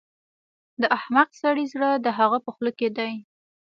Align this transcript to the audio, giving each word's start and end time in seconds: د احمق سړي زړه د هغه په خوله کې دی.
د 0.81 0.83
احمق 0.97 1.29
سړي 1.41 1.65
زړه 1.73 1.89
د 1.95 2.07
هغه 2.19 2.37
په 2.45 2.49
خوله 2.55 2.71
کې 2.79 2.89
دی. 2.97 3.13